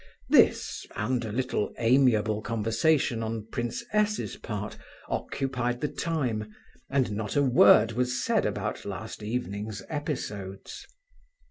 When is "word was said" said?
7.43-8.43